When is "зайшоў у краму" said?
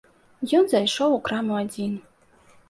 0.71-1.61